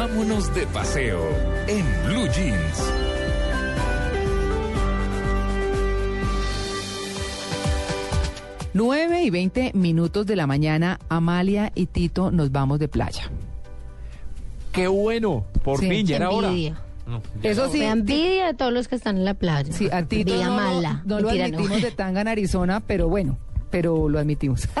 [0.00, 1.20] Vámonos de paseo
[1.68, 2.90] en Blue Jeans.
[8.72, 13.24] Nueve y 20 minutos de la mañana, Amalia y Tito nos vamos de playa.
[14.72, 15.88] Qué bueno, por Sí.
[15.88, 16.48] fin, ya era hora.
[16.48, 16.80] Envidia.
[17.06, 19.72] No, Eso sí, Me envidia a todos los que están en la playa.
[19.72, 21.02] sí, a Tito no, mala.
[21.04, 23.36] no lo admitimos de tanga en Arizona, pero bueno,
[23.70, 24.68] pero lo admitimos.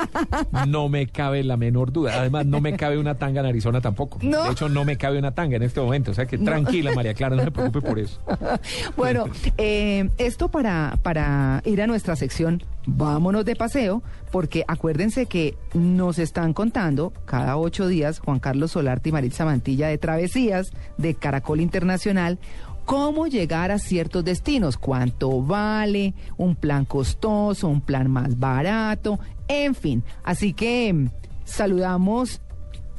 [0.66, 2.14] No me cabe la menor duda.
[2.20, 4.18] Además, no me cabe una tanga en Arizona tampoco.
[4.22, 4.44] No.
[4.44, 6.10] De hecho, no me cabe una tanga en este momento.
[6.10, 8.20] O sea que tranquila, María Clara, no se preocupe por eso.
[8.96, 9.26] Bueno,
[9.58, 16.18] eh, esto para, para ir a nuestra sección Vámonos de paseo, porque acuérdense que nos
[16.18, 21.60] están contando cada ocho días Juan Carlos Solarte y Maritza Mantilla de Travesías de Caracol
[21.60, 22.38] Internacional
[22.84, 29.74] cómo llegar a ciertos destinos, cuánto vale, un plan costoso, un plan más barato, en
[29.74, 30.02] fin.
[30.24, 31.08] Así que mm,
[31.44, 32.42] saludamos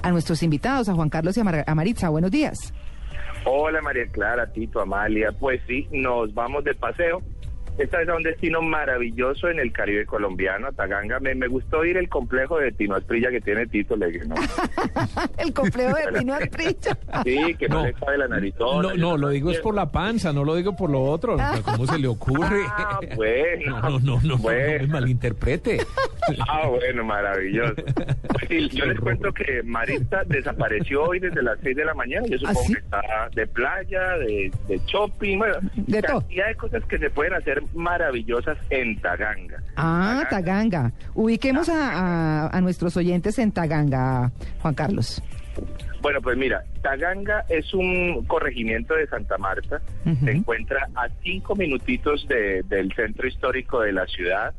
[0.04, 2.10] a nuestros invitados, a Juan Carlos y a Maritza.
[2.10, 2.74] Buenos días.
[3.46, 5.32] Hola María Clara, Tito, Amalia.
[5.32, 7.22] Pues sí, nos vamos de paseo.
[7.78, 11.20] Esta vez a un destino maravilloso en el Caribe colombiano, a Taganga.
[11.20, 13.96] Me, me gustó ir el complejo de Tino Asprilla que tiene Tito.
[13.96, 14.36] Le dije, no.
[15.38, 16.92] El complejo de Pino Artrillo.
[17.24, 17.86] Sí, que no, No.
[17.88, 18.90] le sabe la narizona.
[18.90, 21.38] No, no, lo digo es por la panza, no lo digo por lo otro.
[21.64, 22.62] ¿Cómo se le ocurre?
[22.72, 23.80] Ah, bueno.
[23.82, 24.82] No, no, no, no, no, Bueno.
[24.82, 25.80] me malinterprete.
[26.48, 27.74] Ah, bueno, maravilloso.
[27.76, 32.26] Pues sí, yo les cuento que Marita desapareció hoy desde las 6 de la mañana.
[32.28, 32.74] Yo supongo ¿Ah, sí?
[32.74, 36.20] que está de playa, de, de shopping, bueno, De todo.
[36.22, 39.62] cantidad de cosas que se pueden hacer maravillosas en Taganga.
[39.76, 40.92] Ah, Taganga.
[41.14, 44.32] Ubiquemos a, a- a nuestros oyentes en Taganga,
[44.62, 45.22] Juan Carlos.
[46.02, 49.82] Bueno, pues mira, Taganga es un corregimiento de Santa Marta.
[50.24, 54.54] Se encuentra a cinco minutitos de- del centro histórico de la ciudad.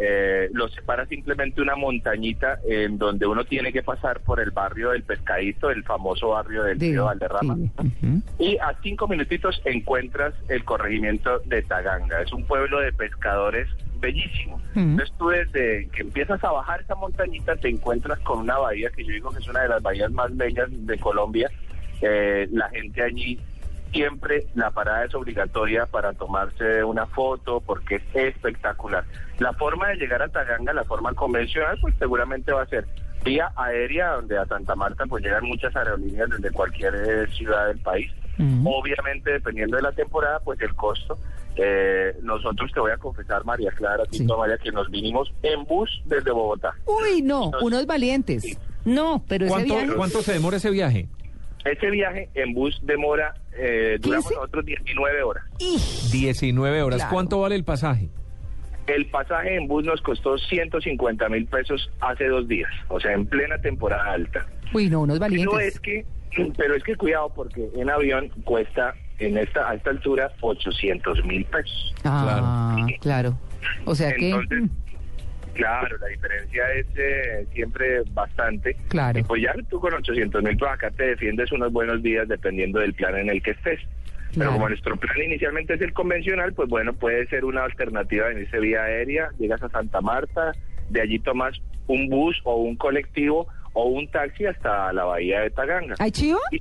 [0.00, 4.90] Eh, lo separa simplemente una montañita en donde uno tiene que pasar por el barrio
[4.90, 7.56] del Pescadito, el famoso barrio del De- río Valderrama.
[8.00, 8.22] sí.
[8.38, 12.22] Y a cinco minutitos encuentras el corregimiento de Taganga.
[12.22, 13.66] Es un pueblo de pescadores
[14.00, 14.58] bellísimo.
[14.74, 14.90] Mm.
[14.92, 19.04] Entonces tú desde que empiezas a bajar esa montañita te encuentras con una bahía que
[19.04, 21.50] yo digo que es una de las bahías más bellas de Colombia.
[22.02, 23.40] Eh, la gente allí
[23.92, 29.04] siempre la parada es obligatoria para tomarse una foto porque es espectacular.
[29.38, 32.86] La forma de llegar a Taganga, la forma convencional, pues seguramente va a ser
[33.24, 37.78] vía aérea, donde a Santa Marta pues llegan muchas aerolíneas desde cualquier eh, ciudad del
[37.78, 38.10] país.
[38.64, 41.18] Obviamente, dependiendo de la temporada, pues el costo.
[41.56, 44.20] Eh, nosotros te voy a confesar, María Clara, Sí.
[44.20, 46.72] Tito, María, que nos vinimos en bus desde Bogotá.
[46.86, 48.56] Uy, no, unos valientes.
[48.84, 49.94] No, pero ese ¿Cuánto, viaje...
[49.96, 51.08] ¿Cuánto se demora ese viaje?
[51.64, 54.34] Ese viaje en bus demora, eh, duramos 15?
[54.40, 55.44] nosotros 19 horas.
[55.58, 55.80] ¡Ih!
[56.12, 56.98] 19 horas.
[56.98, 57.12] Claro.
[57.12, 58.08] ¿Cuánto vale el pasaje?
[58.88, 63.26] El pasaje en bus nos costó 150 mil pesos hace dos días, o sea, en
[63.26, 64.46] plena temporada alta.
[64.72, 65.74] Uy, no, unos Pero valientes.
[65.74, 66.06] es que,
[66.56, 71.44] pero es que cuidado porque en avión cuesta en esta a esta altura 800 mil
[71.44, 71.94] pesos.
[72.04, 73.38] Ah, claro.
[73.84, 74.30] O sea que...
[74.30, 74.68] Entonces, mm,
[75.54, 78.76] claro, la diferencia es eh, siempre bastante.
[78.88, 79.18] Claro.
[79.18, 82.80] Y pues ya tú con 800 mil pues acá te defiendes unos buenos días dependiendo
[82.80, 83.80] del plan en el que estés.
[84.36, 88.38] Pero como nuestro plan inicialmente es el convencional, pues bueno, puede ser una alternativa en
[88.38, 89.30] ese vía aérea.
[89.38, 90.52] Llegas a Santa Marta,
[90.90, 91.56] de allí tomas
[91.86, 95.94] un bus o un colectivo o un taxi hasta la bahía de Taganga.
[95.98, 96.38] ¿Hay chivo?
[96.50, 96.60] Y-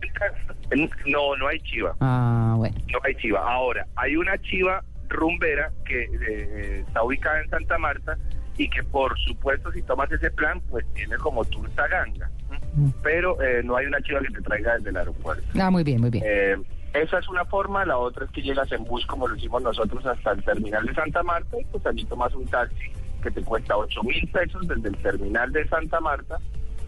[1.09, 1.95] No, no hay chiva.
[1.99, 2.75] Ah, bueno.
[2.91, 3.39] No hay chiva.
[3.51, 8.17] Ahora, hay una chiva rumbera que eh, está ubicada en Santa Marta
[8.57, 12.29] y que por supuesto si tomas ese plan, pues tiene como tour Taganga.
[12.75, 12.89] Mm.
[13.03, 15.43] Pero eh, no hay una chiva que te traiga desde el aeropuerto.
[15.59, 16.23] Ah, muy bien, muy bien.
[16.27, 16.55] Eh,
[16.93, 20.05] esa es una forma, la otra es que llegas en bus como lo hicimos nosotros
[20.05, 23.75] hasta el terminal de Santa Marta y pues allí tomas un taxi que te cuesta
[23.77, 26.37] 8 mil pesos desde el terminal de Santa Marta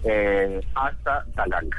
[0.04, 1.78] eh, hasta Taganga.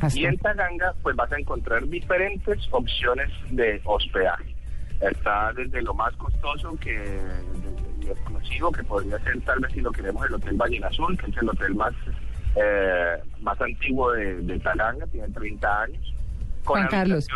[0.00, 4.54] Hasta- Y en Taganga, pues vas a encontrar diferentes opciones de hospedaje.
[5.00, 9.80] Está desde lo más costoso que desde lo exclusivo, que podría ser tal vez si
[9.80, 11.94] lo queremos el Hotel Ballena Azul, que es el hotel más
[12.56, 16.14] eh, más antiguo de, de Taganga, tiene 30 años.
[16.66, 17.26] Con Juan Carlos.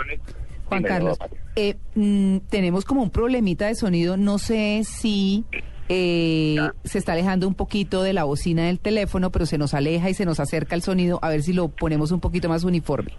[0.67, 1.19] Juan Carlos,
[1.57, 4.17] eh, mm, tenemos como un problemita de sonido.
[4.17, 5.45] No sé si
[5.89, 10.11] eh, se está alejando un poquito de la bocina del teléfono, pero se nos aleja
[10.11, 11.19] y se nos acerca el sonido.
[11.23, 13.13] A ver si lo ponemos un poquito más uniforme.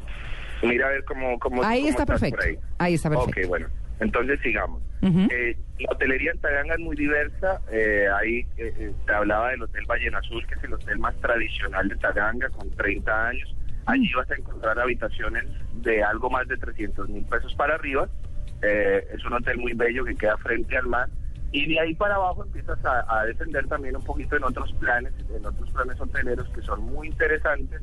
[0.63, 2.37] Mira a ver cómo, cómo Ahí cómo está perfecto.
[2.37, 2.57] por ahí.
[2.77, 3.41] Ahí está perfecto.
[3.41, 3.67] Ok, bueno.
[3.99, 4.81] Entonces sigamos.
[5.03, 7.61] Eh, la hotelería en Taganga es muy diversa.
[7.71, 11.15] Eh, ahí eh, eh, te hablaba del Hotel Ballena Azul, que es el hotel más
[11.21, 13.55] tradicional de Taganga, con 30 años.
[13.85, 15.45] Allí vas a encontrar habitaciones
[15.75, 18.07] de algo más de 300 mil pesos para arriba.
[18.61, 21.09] Eh, es un hotel muy bello que queda frente al mar.
[21.51, 25.11] Y de ahí para abajo empiezas a, a descender también un poquito en otros planes,
[25.35, 27.81] en otros planes hoteleros que son muy interesantes.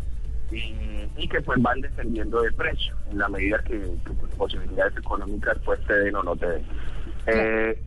[0.50, 0.74] y,
[1.18, 5.58] y que pues van descendiendo de precio en la medida que, que, pues, posibilidades económicas
[5.64, 6.62] pues te den o no te den.
[7.26, 7.82] Eh,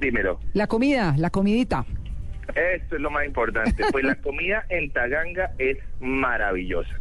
[0.00, 0.40] dímelo.
[0.54, 1.84] La comida, la comidita.
[2.56, 3.84] Esto es lo más importante.
[3.92, 6.94] Pues la comida en Taganga es maravillosa.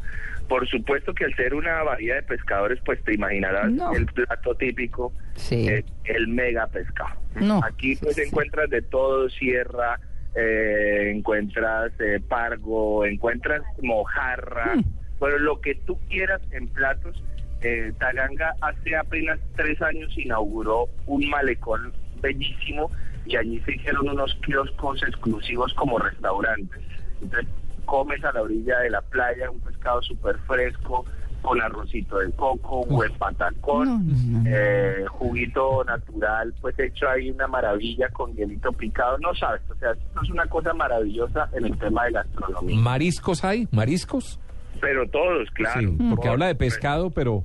[0.51, 3.93] Por supuesto que al ser una bahía de pescadores, pues te imaginarás No.
[3.93, 5.65] el plato típico, Sí.
[5.69, 7.21] eh, el mega pescado.
[7.39, 7.61] No.
[7.63, 9.97] Aquí pues Sí, encuentras de todo, sierra,
[10.35, 14.83] eh, encuentras eh, pargo, encuentras mojarra, Mm.
[15.19, 17.23] bueno, lo que tú quieras en platos.
[17.61, 22.91] Eh, Taganga hace apenas tres años inauguró un malecón bellísimo
[23.25, 26.81] y allí se hicieron unos kioscos exclusivos como restaurantes.
[27.21, 27.47] Entonces
[27.85, 31.05] comes a la orilla de la playa un pescado súper fresco
[31.41, 34.49] con arrocito de coco, buen patacón, No, no, no.
[34.49, 39.91] eh, juguito natural, pues hecho ahí una maravilla con hielito picado, no sabes, o sea,
[39.91, 42.79] esto es una cosa maravillosa en el tema de gastronomía.
[42.79, 43.67] ¿Mariscos hay?
[43.71, 44.39] ¿Mariscos?
[44.79, 45.79] Pero todos, claro.
[45.81, 47.43] sí, porque Por habla de pescado, pero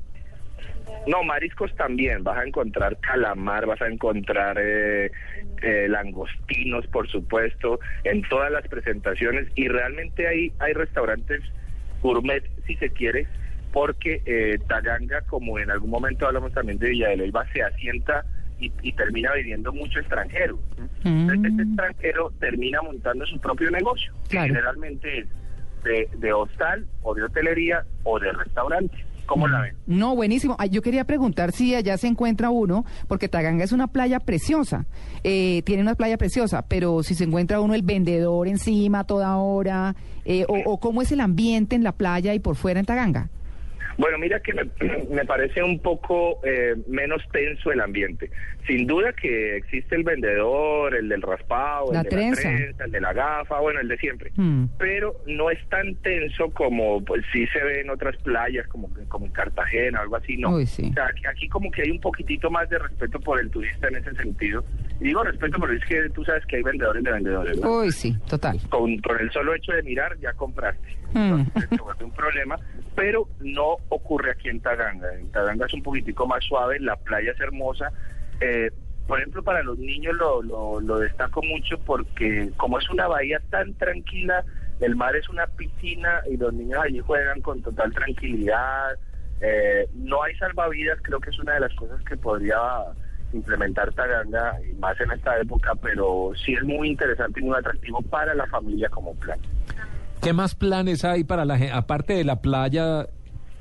[1.06, 2.25] No, mariscos también.
[2.25, 5.11] Vas a encontrar calamar, vas a encontrar eh,
[5.62, 9.49] eh, langostinos, por supuesto, en todas las presentaciones.
[9.55, 11.43] Y realmente hay, hay restaurantes
[12.03, 13.27] gourmet, si se quiere,
[13.73, 18.25] porque eh, Taganga, como en algún momento hablamos también de Villa de Leyva, se asienta
[18.59, 20.59] y, y termina viviendo mucho extranjero.
[21.05, 21.69] Entonces, este Mm.
[21.69, 25.27] extranjero termina montando su propio negocio, que generalmente es
[25.85, 28.97] de, de hostal o de hotelería o de restaurante.
[29.26, 29.76] ¿Cómo la ven?
[29.87, 30.56] No, buenísimo.
[30.58, 34.87] Ay, yo quería preguntar si allá se encuentra uno, porque Taganga es una playa preciosa,
[35.25, 39.96] eh, tiene una playa preciosa, pero si se encuentra uno el vendedor encima toda hora,
[40.25, 43.31] eh, o cómo es el ambiente en la playa y por fuera en Taganga.
[43.98, 44.64] Bueno, mira que me,
[45.10, 48.31] me parece un poco eh, menos tenso el ambiente.
[48.66, 52.90] Sin duda que existe el vendedor, el del raspado, La el de la trenza, el
[52.90, 54.32] de la gafa, bueno, el de siempre.
[54.37, 54.64] Mm.
[54.78, 59.26] Pero no es tan tenso como pues sí se ve en otras playas, como, como
[59.26, 60.56] en Cartagena o algo así, no.
[60.56, 60.88] Uy, sí.
[60.90, 63.88] O sea, aquí, aquí como que hay un poquitito más de respeto por el turista
[63.88, 64.64] en ese sentido.
[65.00, 67.78] Y digo respeto porque es que tú sabes que hay vendedores de vendedores, ¿no?
[67.78, 68.58] Uy, sí, total.
[68.70, 70.96] con, con el solo hecho de mirar ya compraste.
[71.12, 71.40] Mm.
[71.40, 72.56] Entonces se vuelve un problema,
[72.94, 75.14] pero no ocurre aquí en Taganga.
[75.14, 77.93] En Taganga es un poquitico más suave, la playa es hermosa.
[78.40, 78.70] Eh,
[79.06, 83.40] por ejemplo, para los niños lo, lo, lo destaco mucho porque como es una bahía
[83.50, 84.44] tan tranquila,
[84.81, 88.96] el mar es una piscina y los niños allí juegan con total tranquilidad.
[89.40, 92.56] Eh, no hay salvavidas, creo que es una de las cosas que podría
[93.32, 98.34] implementar Taganga, más en esta época, pero sí es muy interesante y muy atractivo para
[98.34, 99.38] la familia como plan.
[100.26, 101.73] ¿qué más planes hay para la gente?
[101.73, 103.06] Aparte de la playa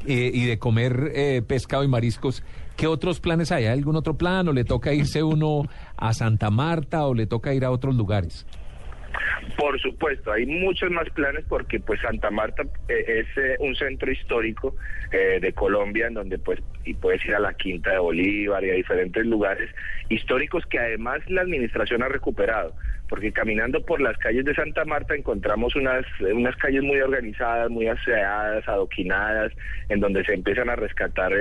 [0.07, 2.41] eh, y de comer eh, pescado y mariscos,
[2.75, 3.65] ¿qué otros planes hay?
[3.65, 5.63] ¿Hay algún otro plan o le toca irse uno
[5.95, 8.47] a Santa Marta o le toca ir a otros lugares?
[9.57, 14.11] Por supuesto, hay muchos más planes porque pues Santa Marta eh, es eh, un centro
[14.11, 14.75] histórico
[15.11, 18.71] eh, de Colombia en donde pues y puedes ir a la Quinta de Bolívar y
[18.71, 19.69] a diferentes lugares
[20.09, 22.75] históricos que además la administración ha recuperado,
[23.09, 27.87] porque caminando por las calles de Santa Marta encontramos unas unas calles muy organizadas, muy
[27.87, 29.51] aseadas, adoquinadas,
[29.89, 31.31] en donde se empiezan a rescatar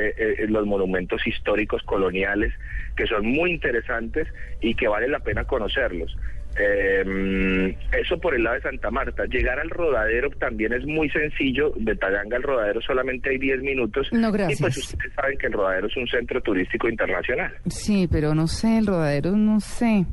[0.48, 2.54] los monumentos históricos coloniales
[2.96, 4.28] que son muy interesantes
[4.60, 6.16] y que vale la pena conocerlos.
[6.58, 9.24] Eh, eso por el lado de Santa Marta.
[9.26, 11.72] Llegar al rodadero también es muy sencillo.
[11.76, 14.08] De Taganga al rodadero solamente hay 10 minutos.
[14.12, 14.78] No, Y pues gracias.
[14.92, 17.52] ustedes saben que el rodadero es un centro turístico internacional.
[17.66, 20.04] Sí, pero no sé, el rodadero, no sé.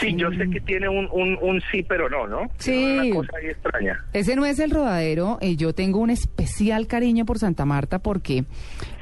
[0.00, 2.40] Sí, yo sé que tiene un, un, un sí, pero no, ¿no?
[2.58, 2.98] Sí.
[3.00, 4.04] Una cosa ahí extraña.
[4.12, 5.38] Ese no es el rodadero.
[5.40, 8.44] eh, yo tengo un especial cariño por Santa Marta porque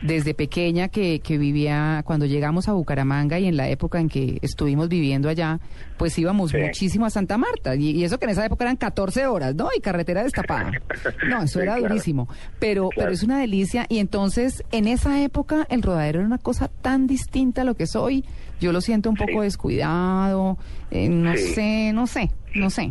[0.02, 4.38] desde pequeña que, que vivía, cuando llegamos a Bucaramanga y en la época en que
[4.42, 5.58] estuvimos viviendo allá,
[5.96, 6.58] pues íbamos Sí.
[6.58, 7.74] muchísimo a Santa Marta.
[7.74, 9.68] Y, y eso que en esa época eran 14 horas, ¿no?
[9.76, 10.70] Y carretera destapada.
[11.28, 11.88] No, eso Sí, era claro.
[11.88, 12.28] durísimo.
[12.58, 13.06] Pero, Claro.
[13.08, 13.86] pero es una delicia.
[13.88, 17.84] Y entonces, en esa época, el rodadero era una cosa tan distinta a lo que
[17.84, 18.24] es hoy.
[18.60, 19.40] Yo lo siento un poco Sí.
[19.40, 20.56] descuidado.
[20.90, 21.54] eh, no Sí.
[21.54, 22.88] sé, no sé, no sé.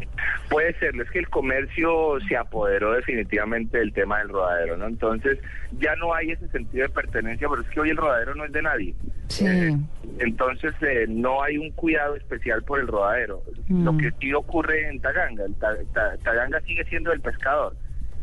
[0.50, 4.88] Puede ser, es que el comercio se apoderó definitivamente del tema del rodadero, ¿no?
[4.88, 5.40] Entonces
[5.80, 8.52] ya no hay ese sentido de pertenencia, pero es que hoy el rodadero no es
[8.52, 8.94] de nadie.
[9.30, 9.48] Sí.
[9.48, 9.78] Eh,
[10.20, 13.42] entonces eh, no hay un cuidado especial por el rodadero.
[13.70, 13.86] Mm.
[13.86, 17.74] Lo que sí ocurre en Taganga, el Ta- Ta- Taganga sigue siendo el pescador.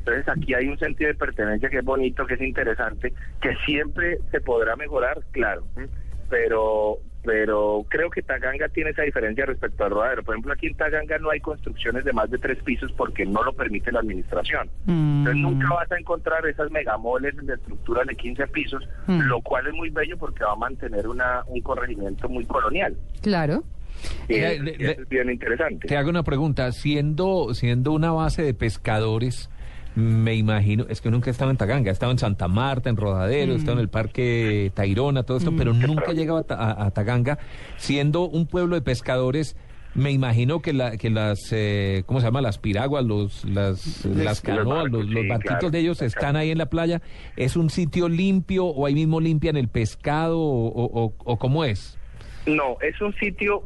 [0.00, 4.18] Entonces aquí hay un sentido de pertenencia que es bonito, que es interesante, que siempre
[4.30, 5.64] se podrá mejorar, claro,
[6.28, 10.22] pero pero creo que Taganga tiene esa diferencia respecto al rodadero.
[10.22, 13.42] Por ejemplo, aquí en Taganga no hay construcciones de más de tres pisos porque no
[13.42, 14.68] lo permite la administración.
[14.86, 15.42] Entonces Mm.
[15.42, 19.20] nunca vas a encontrar esas megamoles de estructuras de 15 pisos, Mm.
[19.22, 22.96] lo cual es muy bello porque va a mantener una, un corregimiento muy colonial.
[23.22, 23.62] Claro.
[24.28, 25.86] Y Eh, le- eso es bien interesante.
[25.86, 29.50] Te hago una pregunta, siendo, siendo una base de pescadores,
[30.00, 32.96] me imagino, es que nunca he estado en Taganga, he estado en Santa Marta, en
[32.96, 36.56] Rodadero, he estado en el Parque Tayrona, todo esto, pero nunca he llegado a, Ta-
[36.56, 37.38] a- a Taganga,
[37.76, 39.56] siendo un pueblo de pescadores.
[39.92, 42.40] Me imagino que, la, que las, eh, ¿cómo se llama?
[42.40, 46.58] Las piraguas, los, las, las canoas, los, sí, barquitos claro, de ellos están ahí en
[46.58, 47.02] la playa.
[47.36, 51.64] ¿Es un sitio limpio o ahí mismo limpian el pescado o, o- o- o cómo
[51.64, 51.98] es?
[52.46, 53.64] No, es un sitio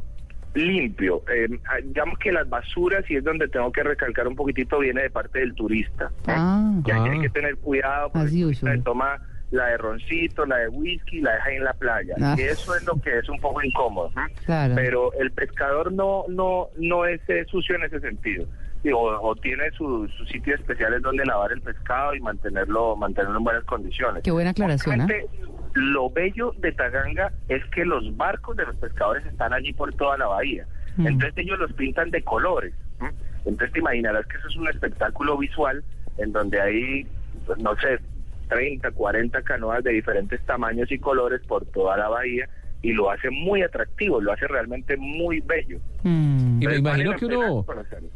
[0.54, 1.22] limpio.
[1.32, 5.02] Eh, ah, digamos que las basuras, y es donde tengo que recalcar un poquitito, viene
[5.02, 6.10] de parte del turista.
[6.26, 6.72] Ah.
[6.84, 7.04] Y Ah.
[7.04, 9.20] hay que tener cuidado porque el toma
[9.50, 12.14] la de roncito, la de whisky, la deja ahí en la playa.
[12.20, 12.34] Ah.
[12.36, 14.10] Y eso es lo que es un poco incómodo.
[14.16, 14.22] ¿no?
[14.46, 14.74] Claro.
[14.74, 18.46] Pero el pescador no no no es eh, sucio en ese sentido.
[18.92, 23.44] O, o tiene sus sus sitios especiales donde lavar el pescado y mantenerlo mantenerlo en
[23.44, 24.22] buenas condiciones.
[24.22, 25.08] Qué buena aclaración, ¿ah?
[25.74, 30.16] Lo bello de Taganga es que los barcos de los pescadores están allí por toda
[30.16, 30.66] la bahía.
[30.96, 31.06] Mm.
[31.06, 32.74] Entonces ellos los pintan de colores.
[33.00, 33.10] ¿m?
[33.44, 35.82] Entonces te imaginarás que eso es un espectáculo visual
[36.18, 37.06] en donde hay,
[37.46, 37.98] pues, no sé,
[38.48, 42.48] 30, 40 canoas de diferentes tamaños y colores por toda la bahía
[42.84, 45.78] y lo hace muy atractivo, lo hace realmente muy bello.
[46.02, 46.62] Mm.
[46.62, 47.64] Y me imagino que uno,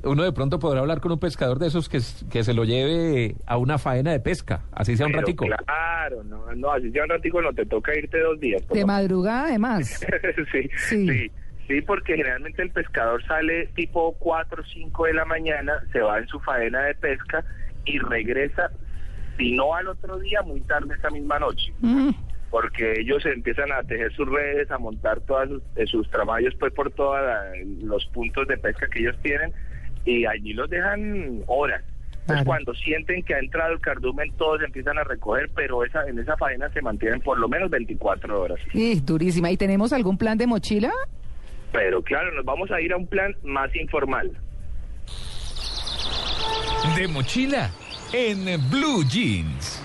[0.05, 3.35] uno de pronto podrá hablar con un pescador de esos que, que se lo lleve
[3.47, 5.47] a una faena de pesca, así sea un ratico.
[5.47, 8.69] Claro, no, no, así sea un ratico no te toca irte dos días.
[8.69, 9.89] De lo madrugada, además.
[10.53, 11.09] sí, Sí.
[11.09, 11.31] sí,
[11.67, 16.19] sí, porque generalmente el pescador sale tipo 4 o 5 de la mañana, se va
[16.19, 17.43] en su faena de pesca
[17.87, 18.71] y regresa,
[19.39, 21.73] si no al otro día, muy tarde esa misma noche.
[21.81, 22.11] Mm.
[22.51, 26.73] Porque ellos empiezan a tejer sus redes, a montar todos sus, eh, sus traballos pues
[26.73, 27.19] por todos
[27.83, 29.53] los puntos de pesca que ellos tienen
[30.05, 31.83] y allí los dejan horas.
[32.21, 32.45] Entonces Claro.
[32.45, 36.37] cuando sienten que ha entrado el cardumen todos empiezan a recoger, pero esa en esa
[36.37, 38.59] faena se mantienen por lo menos 24 horas.
[38.75, 39.51] Y durísima.
[39.51, 40.91] ¿Y tenemos algún plan de mochila?
[41.73, 44.31] Pero claro, nos vamos a ir a un plan más informal.
[46.97, 47.71] De mochila
[48.13, 49.78] en Blue Jeans.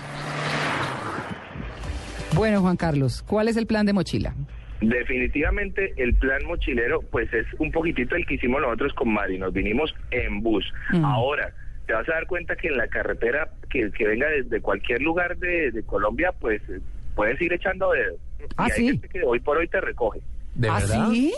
[2.34, 4.34] Bueno, Juan Carlos, ¿cuál es el plan de mochila?
[4.80, 9.52] Definitivamente el plan mochilero pues es un poquitito el que hicimos nosotros con Mari, nos
[9.52, 10.64] vinimos en bus.
[10.92, 11.04] Mm.
[11.04, 11.52] Ahora,
[11.86, 15.36] te vas a dar cuenta que en la carretera que, que venga desde cualquier lugar
[15.38, 16.80] de, de Colombia pues eh,
[17.14, 18.20] puedes ir echando dedos.
[18.56, 18.86] Ah, y hay sí.
[18.88, 20.20] gente que hoy por hoy te recoge.
[20.54, 21.08] ¿De ¿Ah, verdad?
[21.10, 21.32] sí?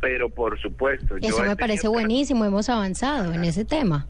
[0.00, 4.06] Pero por supuesto, yo Eso he me parece buenísimo, hemos avanzado en ese tema.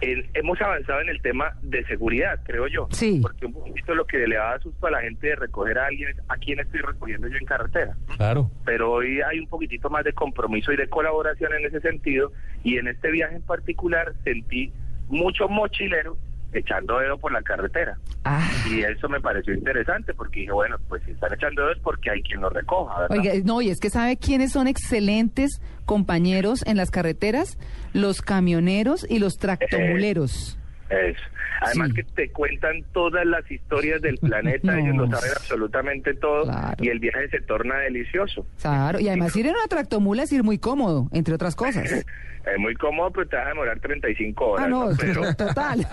[0.00, 2.88] En- hemos avanzado en el tema de seguridad, creo yo.
[2.90, 3.18] Sí.
[3.22, 6.10] Porque un poquito lo que le da susto a la gente de recoger a alguien
[6.10, 7.96] es a quién estoy recogiendo yo en carretera.
[8.16, 8.50] Claro.
[8.64, 12.78] pero hoy hay un poquitito más de compromiso y de colaboración en ese sentido y
[12.78, 14.72] en este viaje en particular sentí
[15.08, 16.16] mucho mochilero
[16.52, 18.48] echando dedo por la carretera Ah.
[18.70, 22.10] y eso me pareció interesante porque dije bueno pues si están echando dedo es porque
[22.10, 23.16] hay quien lo recoja ¿verdad?
[23.18, 27.58] Oiga, no, y es que sabe quiénes son excelentes compañeros en las carreteras,
[27.92, 30.58] los camioneros y los tractomuleros.
[30.92, 31.20] Eso.
[31.62, 31.94] Además Sí.
[31.94, 34.78] que te cuentan todas las historias del planeta, No.
[34.78, 36.76] ellos lo saben absolutamente todo Claro.
[36.84, 38.46] y el viaje se torna delicioso.
[38.60, 42.04] Claro, y además ir en una tractomula es ir muy cómodo, entre otras cosas.
[42.44, 44.66] Es muy cómodo, pero te vas a demorar 35 horas.
[44.66, 45.86] Ah, no, Pero- total.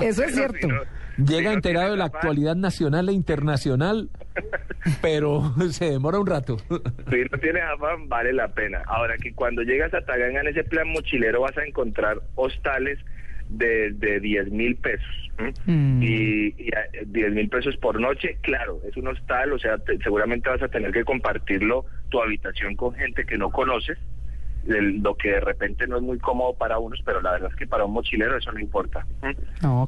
[0.00, 0.56] Eso es cierto.
[0.58, 0.80] si no-
[1.16, 4.08] si Llega no enterado de la actualidad nacional e internacional,
[5.02, 6.56] pero se demora un rato.
[7.10, 8.80] Si no tienes afán, vale la pena.
[8.86, 12.98] Ahora que cuando llegas a Taganga en ese plan mochilero vas a encontrar hostales
[13.50, 15.30] de, de 10 mil pesos.
[15.66, 16.02] Mm.
[16.02, 19.98] Y, y a- 10 mil pesos por noche, claro, es un hostal, o sea, te-
[19.98, 23.98] seguramente vas a tener que compartirlo, tu habitación con gente que no conoces,
[24.68, 27.56] el- lo que de repente no es muy cómodo para unos, pero la verdad es
[27.56, 29.06] que para un mochilero eso no importa.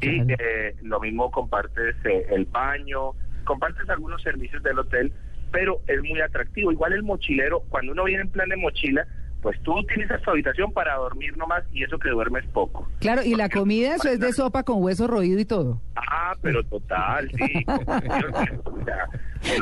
[0.00, 3.11] Y eh, lo mismo compartes eh, el baño,
[3.45, 5.12] compartes algunos servicios del hotel,
[5.50, 6.73] pero es muy atractivo.
[6.73, 9.07] Igual el mochilero, cuando uno viene en plan de mochila,
[9.42, 12.88] pues tú utilizas tu habitación para dormir nomás y eso que duermes poco.
[13.00, 15.80] Claro, y la comida, eso es de sopa con hueso roído y todo.
[15.96, 17.66] Ah, pero total, sí.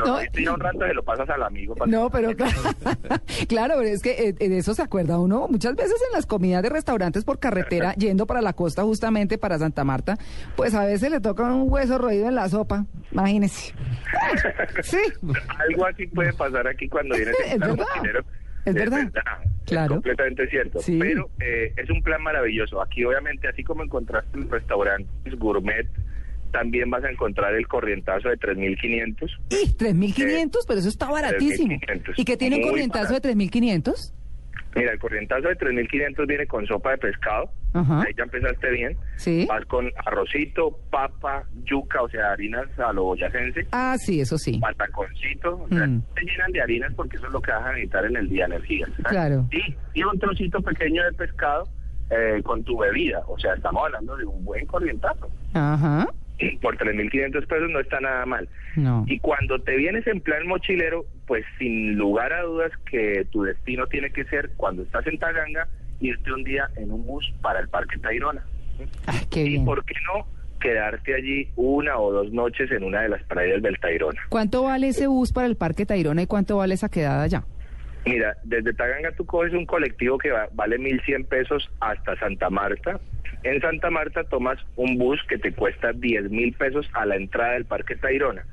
[0.05, 1.73] No, un rato se lo pasas al amigo.
[1.73, 2.29] para- No, pero
[3.47, 6.61] claro, pero es que eh, de eso se acuerda uno muchas veces en las comidas
[6.61, 10.17] de restaurantes por carretera, yendo para la costa justamente para Santa Marta,
[10.55, 13.73] pues a veces le toca un hueso roído en la sopa, imagínese.
[14.83, 14.97] Sí,
[15.57, 17.35] Algo así puede pasar aquí cuando vienes
[18.65, 19.11] Es en plan verdad.
[19.13, 19.51] verdad.
[19.65, 19.85] Claro.
[19.85, 20.79] Es completamente cierto.
[20.79, 20.97] Sí.
[20.99, 22.81] Pero eh, es un plan maravilloso.
[22.81, 25.87] Aquí, obviamente, así como encontraste el restaurantes gourmet,
[26.51, 29.29] también vas a encontrar el corrientazo de 3.500.
[29.49, 31.73] y 3.500, pero eso está baratísimo.
[31.73, 32.13] 3.500.
[32.17, 34.13] ¿Y qué tiene un corrientazo de 3.500?
[34.75, 37.51] Mira, el corrientazo de 3.500 viene con sopa de pescado.
[37.73, 38.01] Ajá.
[38.01, 38.97] Ahí ya empezaste bien.
[39.17, 39.45] Sí.
[39.49, 43.67] Vas con arrocito, papa, yuca, o sea, harinas a lo boyacense.
[43.71, 44.59] Ah, sí, eso sí.
[44.59, 46.01] pataconcito, o sea, Mm.
[46.15, 48.45] te llenan de harinas porque eso es lo que vas a necesitar en el día,
[48.45, 48.85] energía.
[48.87, 49.05] ¿sabes?
[49.09, 49.47] Claro.
[49.51, 51.67] Y, y un trocito pequeño de pescado
[52.09, 53.21] eh, con tu bebida.
[53.27, 55.29] O sea, estamos hablando de un buen corrientazo.
[55.53, 56.07] Ajá.
[56.61, 58.49] Por 3.500 pesos no está nada mal.
[58.75, 59.05] No.
[59.07, 63.87] Y cuando te vienes en plan mochilero, pues sin lugar a dudas que tu destino
[63.87, 65.65] tiene que ser, cuando estás en Taganga,
[66.01, 68.43] irte un día en un bus para el Parque Tayrona.
[69.07, 70.27] Ay, qué Y por qué no
[70.59, 74.19] quedarte allí una o dos noches en una de las playas del Tayrona.
[74.27, 77.43] ¿Cuánto vale ese bus para el Parque Tayrona y cuánto vale esa quedada allá?
[78.05, 82.99] Mira, desde Taganga tú coges un colectivo que va- vale 1.100 pesos hasta Santa Marta.
[83.43, 87.53] En Santa Marta tomas un bus que te cuesta 10 mil pesos a la entrada
[87.53, 88.43] del Parque Tayrona.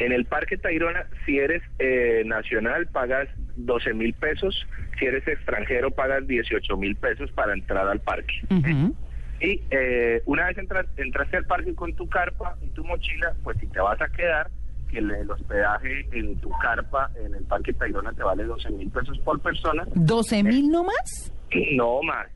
[0.00, 4.66] En el Parque Tayrona, si eres eh, nacional, pagas 12 mil pesos.
[4.98, 8.34] Si eres extranjero, pagas 18 mil pesos para entrar al parque.
[8.50, 8.94] Ujú.
[9.40, 13.56] Y eh, una vez entras, entraste al parque con tu carpa y tu mochila, pues
[13.58, 14.50] si te vas a quedar,
[14.90, 18.90] que el, el hospedaje en tu carpa en el Parque Tayrona te vale 12 mil
[18.90, 19.84] pesos por persona.
[19.94, 21.32] ¿12 mil nomás?
[21.76, 22.26] No más,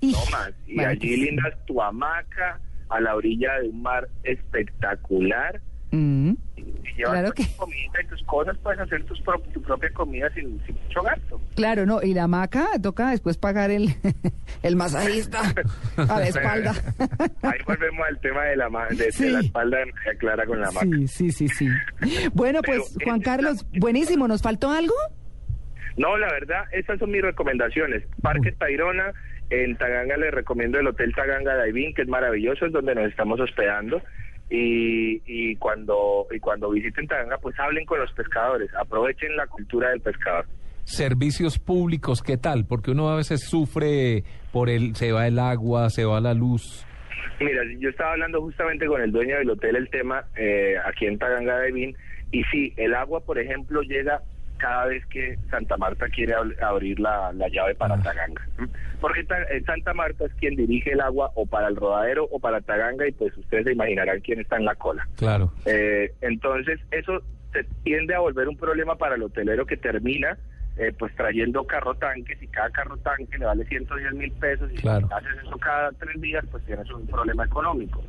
[0.00, 0.52] Y- no más.
[0.66, 5.60] Y allí pues- lindas tu hamaca a la orilla de un mar espectacular.
[5.90, 6.32] Mm.
[7.04, 10.30] Llevas Claro tu que- comida y tus cosas, puedes hacer tus pro- tu propia comida
[10.34, 11.40] sin, sin mucho gasto.
[11.54, 13.88] Claro, no, y la hamaca toca después pagar el,
[14.62, 15.40] el masajista
[15.96, 16.72] a la espalda.
[17.42, 19.30] Ahí volvemos al tema de la, de, de Sí.
[19.30, 20.86] la espalda de María Clara con la hamaca.
[20.86, 21.68] Sí, sí, sí, sí.
[22.32, 24.94] Bueno, Pero pues Juan Carlos, buenísimo, ¿nos faltó algo?
[25.96, 28.02] No, la verdad, esas son mis recomendaciones.
[28.20, 29.12] Parque Tayrona,
[29.50, 33.38] en Taganga les recomiendo el Hotel Taganga Daivin, que es maravilloso, es donde nos estamos
[33.38, 34.02] hospedando.
[34.56, 39.90] Y, y cuando y cuando visiten Taganga, pues hablen con los pescadores, aprovechen la cultura
[39.90, 40.46] del pescador.
[40.84, 42.64] Servicios públicos, ¿qué tal?
[42.64, 46.86] Porque uno a veces sufre por el, se va el agua, se va la luz.
[47.40, 51.18] Mira, yo estaba hablando justamente con el dueño del hotel el tema eh, aquí en
[51.18, 51.96] Taganga Daivin,
[52.30, 54.22] y sí, el agua, por ejemplo, llega
[54.58, 58.02] cada vez que Santa Marta quiere ab- abrir la, la llave para Ah.
[58.02, 58.42] Taganga.
[59.00, 62.38] Porque Ta- eh, Santa Marta es quien dirige el agua o para el rodadero o
[62.40, 65.06] para Taganga y pues ustedes se imaginarán quién está en la cola.
[65.16, 65.52] Claro.
[65.66, 67.20] Eh, entonces, eso
[67.52, 70.36] se tiende a volver un problema para el hotelero que termina
[70.76, 74.76] eh, pues trayendo carro tanques y cada carro tanque le vale 110 mil pesos y
[74.76, 75.06] Claro.
[75.06, 78.02] si haces eso cada tres días pues tienes un problema económico.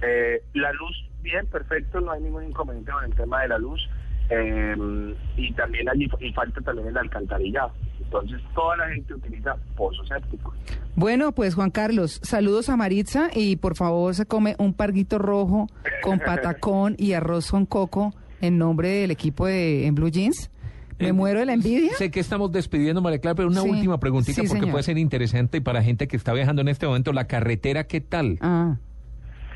[0.00, 3.86] Eh, la luz, bien, perfecto, no hay ningún inconveniente con el tema de la luz
[4.30, 7.72] eh, y también allí y falta también el alcantarillado.
[8.02, 10.54] Entonces toda la gente utiliza pozos sépticos.
[10.96, 15.66] Bueno, pues Juan Carlos, saludos a Maritza y por favor se come un parguito rojo
[16.02, 20.50] con patacón y arroz con coco en nombre del equipo de en Blue Jeans.
[20.98, 21.92] Me Eh, muero de la envidia.
[21.96, 23.68] Sé que estamos despidiendo, María Clara, pero una Sí.
[23.68, 24.72] última preguntita Sí, porque señor.
[24.72, 27.12] puede ser interesante y para gente que está viajando en este momento.
[27.12, 28.38] ¿La carretera qué tal?
[28.40, 28.78] Ah,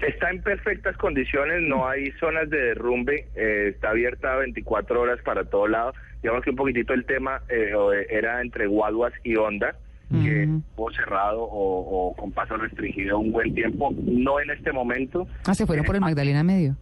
[0.02, 5.44] Está en perfectas condiciones, no hay zonas de derrumbe, eh, está abierta 24 horas para
[5.44, 5.92] todo lado.
[6.22, 9.76] Digamos que un poquitito el tema eh, eh, era entre Guaduas y Honda,
[10.10, 15.26] que estuvo cerrado o, o con paso restringido un buen tiempo, no en este momento.
[15.46, 16.76] ah, se fueron por el Magdalena Medio.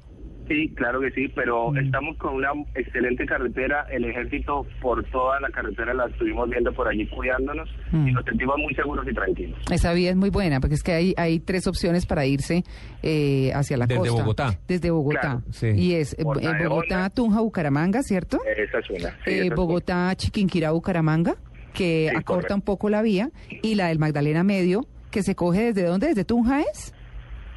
[0.51, 3.87] Sí, claro que sí, pero estamos con una excelente carretera.
[3.89, 8.09] El ejército por toda la carretera la estuvimos viendo por allí cuidándonos Mm.
[8.09, 9.59] y nos sentimos muy seguros y tranquilos.
[9.71, 12.65] Esa vía es muy buena porque es que hay, hay tres opciones para irse
[13.03, 14.23] eh, hacia la Desde costa.
[14.23, 14.59] Bogotá.
[14.67, 15.21] Desde Bogotá.
[15.21, 15.43] Claro.
[15.51, 15.69] Sí.
[15.69, 17.11] Y es eh, Bogotá.
[17.11, 18.39] Tunja, Bucaramanga, ¿cierto?
[18.45, 19.11] Esa es una.
[19.25, 21.37] sí, Eh, esa es Bogotá, Chiquinquirá, Bucaramanga,
[21.75, 22.55] que Sí, acorta correcto.
[22.57, 23.31] un poco la vía.
[23.63, 24.81] Y la del Magdalena Medio,
[25.13, 26.09] que se coge desde dónde?
[26.09, 26.93] ¿Desde Tunja es?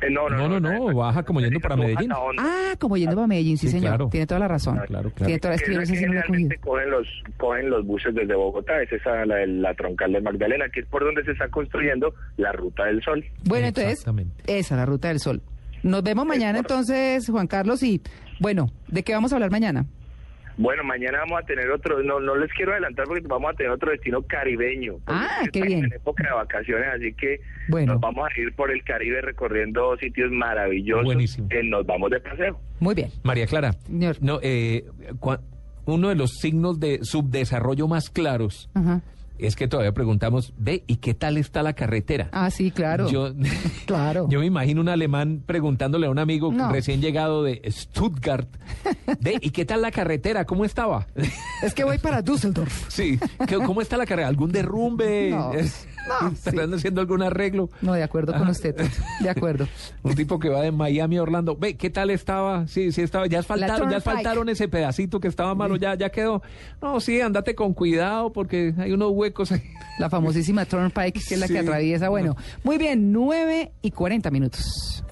[0.06, 2.12] Eh, no, no, No, no, baja como yendo para Medellín.
[2.38, 3.90] Ah, como yendo para Medellín, sí, Sí, señor.
[3.92, 4.10] claro.
[4.10, 4.80] Tiene toda la razón.
[4.88, 5.34] Claro, claro.
[5.86, 10.66] Generalmente cogen los, cogen los buses desde Bogotá, es esa la, la troncal de Magdalena,
[10.70, 13.24] que es por donde se está construyendo la Ruta del Sol.
[13.46, 14.44] Bueno, entonces, Exactamente.
[14.48, 15.42] esa, la ruta del sol.
[15.84, 18.02] Nos vemos mañana entonces, Juan Carlos, y
[18.40, 19.86] bueno, ¿de qué vamos a hablar mañana?
[20.58, 23.72] Bueno, mañana vamos a tener otro, no no les quiero adelantar porque vamos a tener
[23.72, 24.96] otro destino caribeño.
[25.08, 25.86] Ah, qué bien.
[25.86, 27.40] En época de vacaciones, así que
[27.70, 27.94] Bueno.
[27.94, 31.06] nos vamos a ir por el Caribe recorriendo sitios maravillosos.
[31.06, 31.50] Buenísimo.
[31.50, 32.60] que nos vamos de paseo.
[32.80, 33.10] Muy bien.
[33.24, 34.18] María Clara, Señor.
[34.22, 34.86] no, eh,
[35.20, 35.42] cua-
[35.86, 39.02] uno de los signos de subdesarrollo más claros Ajá.
[39.40, 42.30] Es que todavía preguntamos, ve, ¿y qué tal está la carretera?
[42.32, 43.10] Ah, sí, claro.
[43.10, 43.34] Yo,
[43.86, 44.28] Claro.
[44.30, 46.72] yo me imagino un alemán preguntándole a un amigo No.
[46.72, 48.48] recién llegado de Stuttgart,
[49.20, 50.46] ve, ¿y qué tal la carretera?
[50.46, 51.08] ¿Cómo estaba?
[51.62, 52.88] Es que voy para Düsseldorf.
[52.94, 54.28] Sí, ¿qué- ¿cómo está la carretera?
[54.30, 55.30] ¿Algún derrumbe?
[55.32, 56.76] No, Es- no, ¿Están sí.
[56.76, 57.70] haciendo algún arreglo?
[57.82, 58.76] No, de acuerdo con usted.
[59.20, 59.68] De acuerdo.
[60.04, 61.56] Un tipo que va de Miami a Orlando.
[61.56, 62.68] Ve, ¿qué tal estaba?
[62.68, 63.28] Sí, sí estaba.
[63.28, 66.42] Ya asfaltaron, ya asfaltaron ese pedacito que estaba malo, ya, ya quedó.
[66.82, 69.64] No, sí, andate con cuidado porque hay unos huecos ahí.
[70.00, 72.10] La famosísima Turnpike, que es la que atraviesa.
[72.10, 75.04] Bueno, muy bien, 9 y 40 minutos.